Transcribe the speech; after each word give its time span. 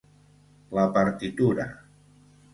La 0.77 0.87
partitura 0.95 1.69